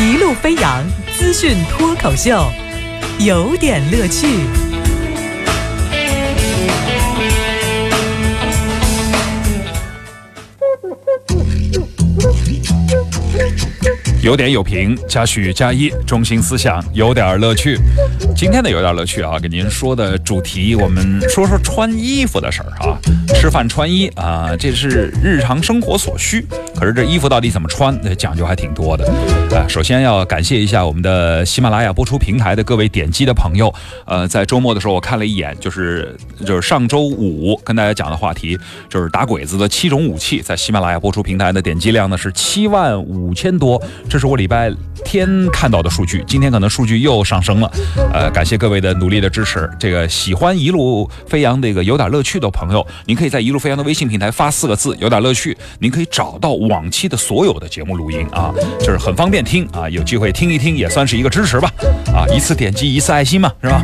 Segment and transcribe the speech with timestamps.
[0.00, 2.50] 一路飞扬资讯脱口秀，
[3.18, 4.69] 有点乐趣。
[14.30, 17.76] 有点有评，加许加一，中心思想有点乐趣。
[18.36, 22.96] 今天的有点乐趣啊，给您说的主题，我们说说穿衣服的事儿啊。
[23.34, 26.46] 吃饭穿衣啊，这是日常生活所需。
[26.76, 29.04] 可是这衣服到底怎么穿，那讲究还挺多的。
[29.50, 33.74] 啊，首先要感谢一下我们的喜马拉雅播出平台的各位点击的朋友。
[34.04, 36.14] 呃，在周末的时候我看了一眼，就是
[36.46, 38.56] 就是上周五跟大家讲的话题，
[38.88, 43.82] 就是打鬼子的七种武器，在喜马拉雅播出平台的点击量呢是七万五千多。
[44.08, 44.70] 这是我礼拜
[45.04, 47.72] 天看到的数据，今天可能数据又上升了。
[48.12, 49.68] 呃，感谢各位的努力的支持。
[49.78, 59.88] 这个喜欢一路飞扬这个有点乐趣的朋友，您可以在一路飞扬的微信平台发四个字“有点乐趣”，您可以找到往期的所有的节目录音啊，就是很方便听啊。
[59.88, 61.72] 有机会听一听，也算是一个支持吧。
[62.14, 63.82] 啊，一次点击一次爱心嘛，是吧？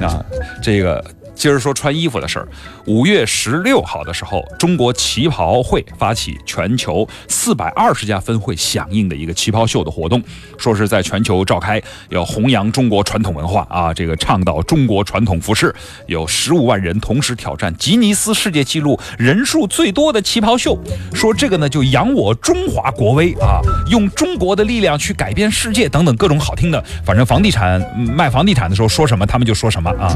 [0.06, 0.24] 啊，
[0.62, 1.04] 这个。
[1.34, 2.48] 接着说穿衣服的事儿。
[2.86, 10.22] 五月十六号的时候，中国旗袍会发起全球四百二十家分会响应的一个旗袍秀的活动，
[10.58, 15.74] 说是在全球召开，要弘扬中国传统文化啊，这个倡导中国传统服饰，
[16.06, 20.78] 有十五万人同时挑战吉尼斯世界纪录人数最多的旗袍秀。
[21.12, 23.60] 说这个呢，就扬我中华国威啊，
[23.90, 30.12] 用中国的力量去改变世界等等各种好听的，反正房地产卖房地产的时候说什么，他们就说什么啊。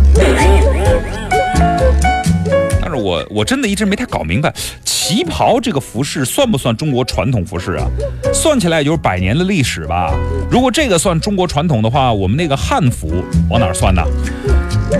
[2.96, 4.52] 我我真的一直没太搞明白，
[4.84, 7.86] 旗袍这个服饰算不算中国传统服饰啊？
[8.32, 10.12] 算起来也就是百年的历史吧。
[10.50, 14.02] 如果这个算中国传统的话，我们那个汉服往哪算呢？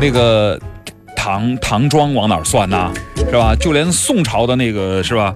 [0.01, 0.59] 那个
[1.17, 2.93] 唐唐装往哪算呢？
[3.17, 3.55] 是吧？
[3.57, 5.35] 就连宋朝的那个是吧？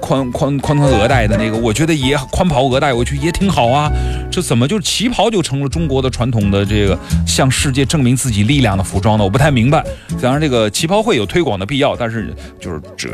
[0.00, 3.90] 宽宽宽宽额带的那个，我觉得也宽袍额带，我觉得也挺好啊。
[4.30, 9.24] 这怎么就旗袍就成了中国的传统的这个向世界证明自己力量的服装呢？
[9.24, 9.84] 我不太明白。
[10.20, 13.08] 当然，这个旗袍会有推广的必要，但是就是这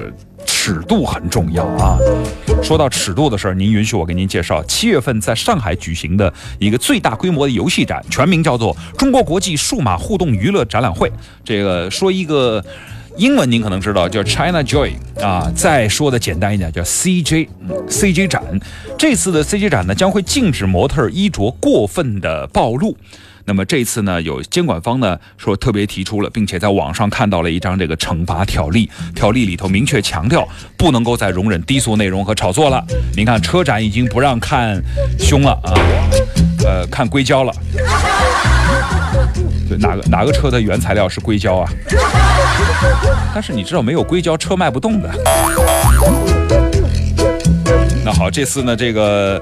[0.44, 1.96] 尺度很重要啊。
[2.62, 11.10] 说到尺度的事儿，您允许我给您介绍七月份在上海举行的一个最大规模的游戏展，全名叫做中国国际数码互动娱乐展览会。
[11.44, 12.64] 这个说一个。
[13.16, 18.42] 英文您可能知道叫 China Joy 啊，再说的简单一点叫 CJ、嗯、CJ 展。
[18.98, 22.96] 这次的 CJ 展呢将会禁止模特衣着过分的暴露。
[23.44, 30.48] 那么这次呢有监管方呢说特别提出了，并且在网上看到了一张这个惩罚条例，条例里头明确强调
[30.78, 32.82] 不能够再容忍低俗内容和炒作了。
[33.14, 34.82] 您看车展已经不让看
[35.18, 35.74] 胸了啊，
[36.64, 37.52] 呃，看硅胶了。
[39.68, 41.68] 对，哪个哪个车的原材料是硅胶啊？
[43.34, 45.10] 但是你知道没有硅胶车卖不动的。
[48.04, 49.40] 那好，这次呢这个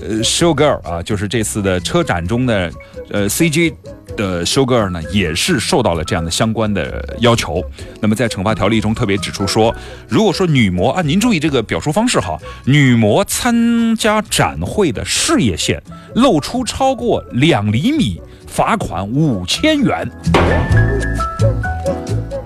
[0.00, 2.70] 呃 show girl 啊，就是这次的车展中的
[3.10, 3.74] 呃 CG
[4.16, 7.62] 的 show girl 呢，也是受到了这样的相关的要求。
[8.00, 9.74] 那么在惩罚条例中特别指出说，
[10.08, 15.82] 如果说女模啊，您注意这个表述方式哈，女模参加展会的事业线
[16.14, 20.10] 露出超过两厘米，罚款五千元。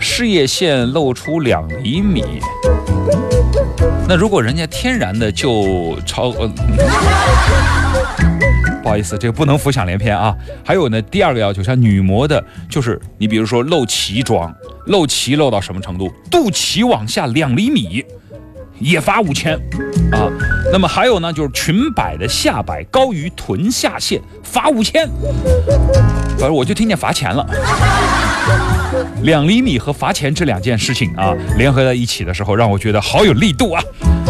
[0.05, 2.23] 事业线露出两厘米，
[4.07, 6.47] 那如果人家天然的就超呃，
[8.83, 10.37] 不好意思，这个不能浮想联翩啊。
[10.63, 14.55] 还有呢，第二个要求，像女模的，就是你比如说露脐装，
[14.87, 16.13] 露脐露到什么程度？
[16.31, 18.05] 肚脐往下两厘米，
[18.79, 19.55] 也罚五千
[20.13, 20.29] 啊。
[20.71, 25.09] 那么还有呢，就是裙摆的下摆高于臀下线，罚五千。
[26.39, 27.47] 反正我就听见罚钱了。
[29.23, 33.83] 两厘米和罚钱这两件事情啊，联合在一起的时候，让我觉得好有力度啊。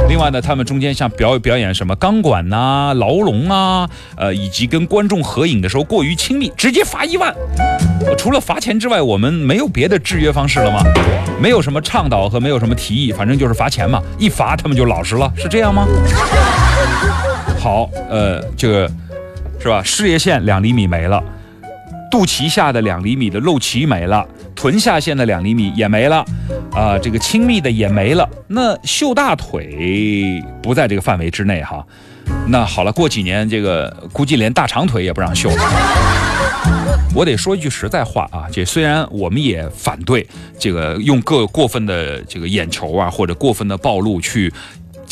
[0.08, 7.34] 另外呢，他们中间像表表演什么钢管呐、牢笼啊，呃，以及跟观众合影的时候过于亲密，直接罚一万。
[8.18, 10.82] 除了罚钱之外，我们没有别的制约方式了吗？
[11.40, 14.02] 没有什么倡导和没有什么提议，反正就是罚钱嘛。
[14.18, 15.86] 一罚他们就老实了，是这样吗？
[17.58, 18.90] 好，呃，这个
[19.58, 19.82] 是吧？
[19.82, 21.22] 事业线两厘米没了。
[22.10, 26.24] 肚脐下的两厘米的露脐没了，臀下线的两厘米也没了，
[26.72, 28.28] 啊，这个亲密的也没了。
[28.48, 31.84] 那秀大腿不在这个范围之内哈。
[32.48, 35.56] 那好了，过几年这个估计连大长腿也不让秀了。
[37.14, 40.26] 我得说一句实在话啊，这虽然我们也反对
[40.58, 44.52] 这个用各过分的这个眼球啊或者过分的暴露去。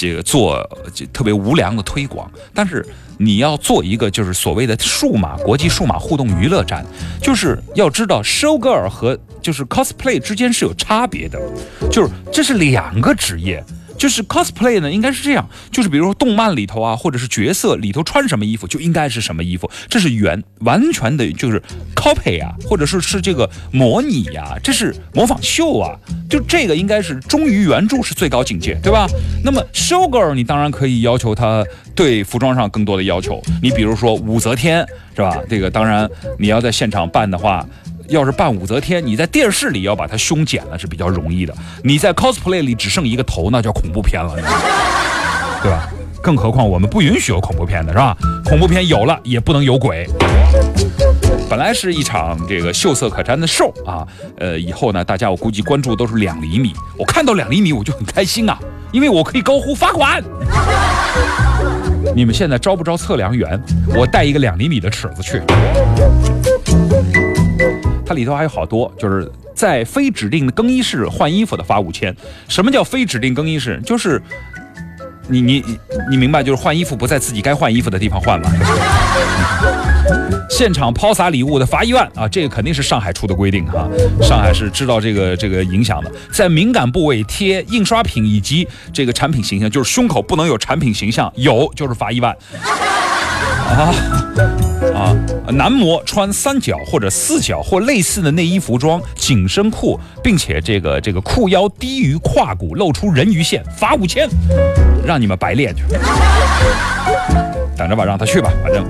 [0.03, 2.85] 这个做这特别无良的推广，但是
[3.19, 6.85] 你要做一个就是所谓的数码国际数码互动娱乐展，
[7.21, 11.41] 就是要知道 show girl 和就是 cosplay 之间是有差别的，
[11.89, 13.65] 就是这是两个职业。
[14.03, 21.63] 就是 cosplay 呢，应该是这样，就是比如说动漫里头啊，或者是角色里头穿什么衣服，就应该是什么衣服，这是原完全的，就是
[21.95, 25.97] copy 啊，或者是是这个模拟呀，这是模仿秀啊，
[26.29, 29.07] 就这个应该是忠于原著是最高境界，对吧？
[29.45, 31.65] 那么 show girl 你当然可以要求他
[31.95, 34.85] 对服装上更多的要求，你比如说武则天
[35.15, 35.39] 是吧？
[35.49, 36.11] 这个当然
[36.41, 37.65] 你要在现场扮的话。
[38.13, 41.55] 要是扮武则天，你在电视里要把她胸剪了是比较容易的。
[41.83, 44.35] 你在 cosplay 里只剩一个头，那叫恐怖片了，
[45.63, 45.89] 对吧？
[46.23, 48.17] 更何况我们不允许有恐怖片的是吧？
[48.45, 50.07] 恐怖片有了也不能有鬼。
[51.49, 54.07] 本来是一场这个秀色可餐的瘦啊，
[54.39, 56.73] 呃，以后呢，大家我估计关注都是两厘米。
[56.99, 58.59] 我看到两厘米我就很开心啊，
[58.93, 60.23] 因为我可以高呼罚款。
[62.15, 63.61] 你们现在招不招测量员？
[63.97, 65.43] 我带一个两厘米的尺子去。
[68.13, 72.15] 里头还有好多，就是在非指定的更衣室换衣服的罚五千。
[72.49, 73.81] 什么叫非指定更衣室？
[73.85, 74.21] 就是
[75.29, 75.65] 你你
[76.11, 78.51] 你明白，就是换衣服不在自己该换衣服的地方换了？
[80.51, 82.29] 现场抛洒礼物的罚一万啊！
[82.29, 83.89] 这个肯定是上海出的规定哈，
[84.21, 86.13] 上海是知道这个这个影响的。
[86.31, 92.37] 在敏感部位贴印刷品以及这个产品形象，就是胸口不能有产品形象，有就是罚一万
[93.67, 93.95] 啊。
[95.03, 95.17] 啊，
[95.49, 104.29] 男模穿三角或者四角或类似的内衣服装、紧身裤，并且这个这个裤腰低于胯骨，露出人鱼线，罚五千，
[105.05, 105.83] 让你们白练去。
[107.83, 108.87] 等着吧，让他去吧，反正。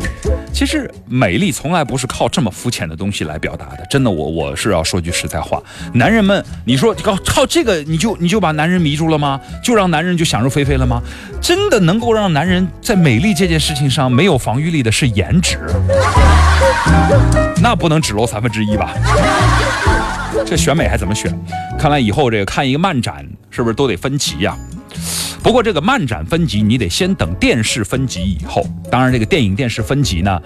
[0.53, 5.63] 其实美丽从来不是靠这么肤浅的东西来表达的，真的，我我是要说句实在话，
[5.95, 9.41] 男人们，你说靠靠这个你就你就把男人迷住了吗？
[9.65, 11.01] 就让男人就想入非非了吗？
[11.41, 15.59] 真的能够让男人在美丽这件事情上没有防御力的是颜值，
[17.63, 18.93] 那不能只露三分之一吧？
[20.45, 21.33] 这选美还怎么选？
[21.79, 24.55] 看来以后这个看一个漫展是不是都得分级呀？
[25.43, 28.65] 不过这个漫展分级，你得先等电视分级以后。
[28.91, 30.41] 当然，这个电影电视分级呢，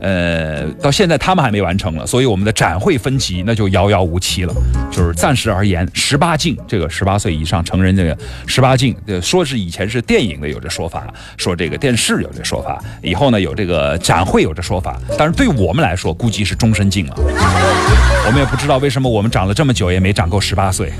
[0.00, 4.54] 呃，到现在他们还没完成了，所以我们的展会分级那就遥遥无期了。
[4.92, 8.16] 就是暂时而言，十八禁这个十八岁以上成人这个
[8.46, 11.06] 十八禁，说是以前是电影的有这说法，
[11.38, 17.14] 说这个电视有这说法，以后呢有这个展会有这说法，但是对我们来说，估计是终身禁了。
[17.16, 20.92] 我们也不知道为什么我们长了这么久也没长够十八岁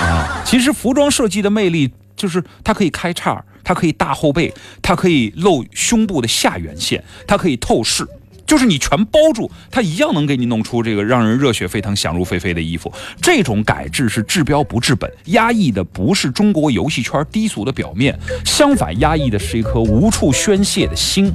[0.00, 0.42] 啊。
[0.44, 1.92] 其实服装设计的魅力。
[2.22, 8.06] 就是它可以开叉，它可以大后背，它可以露胸部的下缘线，它可以透视，
[8.46, 12.92] 就是你全包住，它一样能给你弄出这个让人热血沸腾、想入非非的衣服。
[13.20, 21.32] 这种改制是治标不治本，压抑的不是中国游戏圈低俗的表面，相反，压抑的是一颗无处宣泄的心。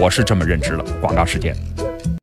[0.00, 0.84] 我是这么认知的。
[1.02, 1.54] 广告时间。